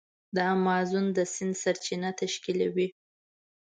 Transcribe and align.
د 0.35 0.37
امازون 0.55 1.05
د 1.17 1.17
سیند 1.33 1.55
سرچینه 1.63 2.09
تشکیلوي. 2.21 2.87